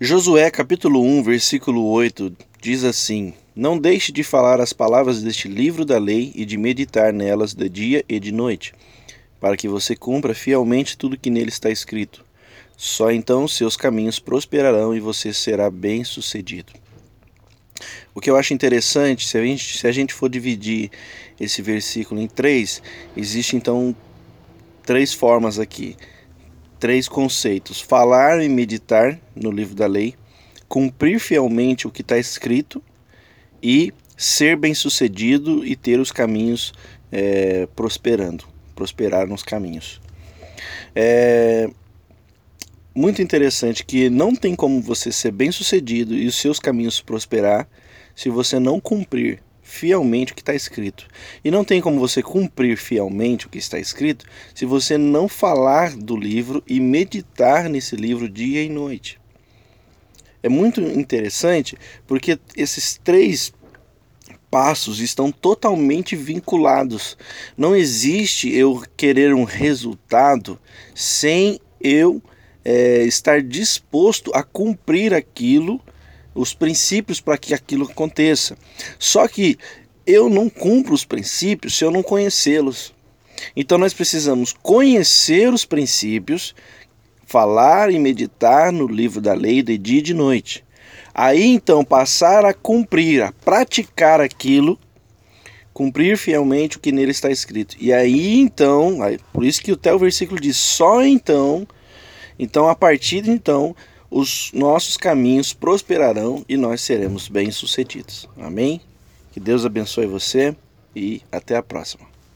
Josué 0.00 0.48
capítulo 0.48 1.02
1, 1.02 1.24
versículo 1.24 1.84
8 1.86 2.32
diz 2.62 2.84
assim: 2.84 3.34
Não 3.52 3.76
deixe 3.76 4.12
de 4.12 4.22
falar 4.22 4.60
as 4.60 4.72
palavras 4.72 5.24
deste 5.24 5.48
livro 5.48 5.84
da 5.84 5.98
lei 5.98 6.30
e 6.36 6.44
de 6.44 6.56
meditar 6.56 7.12
nelas 7.12 7.52
de 7.52 7.68
dia 7.68 8.04
e 8.08 8.20
de 8.20 8.30
noite, 8.30 8.72
para 9.40 9.56
que 9.56 9.66
você 9.66 9.96
cumpra 9.96 10.36
fielmente 10.36 10.96
tudo 10.96 11.18
que 11.18 11.30
nele 11.30 11.48
está 11.48 11.68
escrito. 11.68 12.24
Só 12.76 13.10
então 13.10 13.48
seus 13.48 13.76
caminhos 13.76 14.20
prosperarão 14.20 14.94
e 14.94 15.00
você 15.00 15.34
será 15.34 15.68
bem-sucedido. 15.68 16.72
O 18.14 18.20
que 18.20 18.30
eu 18.30 18.36
acho 18.36 18.54
interessante, 18.54 19.26
se 19.26 19.36
a, 19.36 19.42
gente, 19.42 19.78
se 19.78 19.84
a 19.84 19.90
gente 19.90 20.14
for 20.14 20.28
dividir 20.28 20.92
esse 21.40 21.60
versículo 21.60 22.20
em 22.20 22.28
três, 22.28 22.80
existe 23.16 23.56
então 23.56 23.96
três 24.84 25.12
formas 25.12 25.58
aqui 25.58 25.96
três 26.78 27.08
conceitos: 27.08 27.80
falar 27.80 28.42
e 28.42 28.48
meditar 28.48 29.18
no 29.34 29.50
livro 29.50 29.74
da 29.74 29.86
lei, 29.86 30.14
cumprir 30.68 31.18
fielmente 31.18 31.86
o 31.86 31.90
que 31.90 32.02
está 32.02 32.18
escrito 32.18 32.82
e 33.62 33.92
ser 34.16 34.56
bem-sucedido 34.56 35.64
e 35.64 35.76
ter 35.76 36.00
os 36.00 36.10
caminhos 36.10 36.72
é, 37.10 37.66
prosperando, 37.74 38.44
prosperar 38.74 39.26
nos 39.26 39.42
caminhos. 39.42 40.00
É 40.94 41.70
muito 42.94 43.22
interessante 43.22 43.84
que 43.84 44.10
não 44.10 44.34
tem 44.34 44.56
como 44.56 44.80
você 44.80 45.12
ser 45.12 45.30
bem-sucedido 45.30 46.16
e 46.16 46.26
os 46.26 46.34
seus 46.34 46.58
caminhos 46.58 47.00
prosperar 47.00 47.68
se 48.14 48.28
você 48.28 48.58
não 48.58 48.80
cumprir 48.80 49.40
fielmente 49.68 50.32
o 50.32 50.34
que 50.34 50.40
está 50.40 50.54
escrito. 50.54 51.06
E 51.44 51.50
não 51.50 51.62
tem 51.62 51.80
como 51.80 52.00
você 52.00 52.22
cumprir 52.22 52.78
fielmente 52.78 53.46
o 53.46 53.50
que 53.50 53.58
está 53.58 53.78
escrito 53.78 54.24
se 54.54 54.64
você 54.64 54.96
não 54.96 55.28
falar 55.28 55.94
do 55.94 56.16
livro 56.16 56.64
e 56.66 56.80
meditar 56.80 57.68
nesse 57.68 57.94
livro 57.94 58.28
dia 58.28 58.62
e 58.62 58.68
noite. 58.70 59.20
É 60.42 60.48
muito 60.48 60.80
interessante 60.80 61.76
porque 62.06 62.38
esses 62.56 62.98
três 63.04 63.52
passos 64.50 65.00
estão 65.00 65.30
totalmente 65.30 66.16
vinculados. 66.16 67.18
Não 67.54 67.76
existe 67.76 68.50
eu 68.50 68.82
querer 68.96 69.34
um 69.34 69.44
resultado 69.44 70.58
sem 70.94 71.60
eu 71.78 72.22
é, 72.64 73.02
estar 73.02 73.42
disposto 73.42 74.30
a 74.34 74.42
cumprir 74.42 75.12
aquilo 75.12 75.78
os 76.38 76.54
princípios 76.54 77.20
para 77.20 77.36
que 77.36 77.52
aquilo 77.52 77.84
aconteça. 77.84 78.56
Só 78.98 79.26
que 79.26 79.58
eu 80.06 80.30
não 80.30 80.48
cumpro 80.48 80.94
os 80.94 81.04
princípios 81.04 81.76
se 81.76 81.84
eu 81.84 81.90
não 81.90 82.02
conhecê-los. 82.02 82.94
Então 83.54 83.76
nós 83.76 83.92
precisamos 83.92 84.52
conhecer 84.52 85.52
os 85.52 85.64
princípios, 85.64 86.54
falar 87.26 87.90
e 87.90 87.98
meditar 87.98 88.72
no 88.72 88.86
livro 88.86 89.20
da 89.20 89.34
lei 89.34 89.62
de 89.62 89.76
dia 89.76 89.98
e 89.98 90.02
de 90.02 90.14
noite. 90.14 90.64
Aí 91.12 91.44
então 91.44 91.84
passar 91.84 92.44
a 92.44 92.54
cumprir, 92.54 93.22
a 93.22 93.32
praticar 93.32 94.20
aquilo, 94.20 94.78
cumprir 95.72 96.16
fielmente 96.16 96.76
o 96.76 96.80
que 96.80 96.92
nele 96.92 97.10
está 97.10 97.30
escrito. 97.30 97.76
E 97.80 97.92
aí 97.92 98.38
então, 98.38 98.98
por 99.32 99.44
isso 99.44 99.60
que 99.60 99.72
até 99.72 99.92
o 99.92 99.98
versículo 99.98 100.40
diz: 100.40 100.56
só 100.56 101.04
então, 101.04 101.66
então 102.38 102.68
a 102.68 102.74
partir 102.74 103.22
de 103.22 103.30
então 103.30 103.74
os 104.10 104.50
nossos 104.52 104.96
caminhos 104.96 105.52
prosperarão 105.52 106.44
e 106.48 106.56
nós 106.56 106.80
seremos 106.80 107.28
bem-sucedidos. 107.28 108.28
Amém? 108.38 108.80
Que 109.32 109.40
Deus 109.40 109.64
abençoe 109.64 110.06
você 110.06 110.56
e 110.94 111.22
até 111.30 111.56
a 111.56 111.62
próxima. 111.62 112.17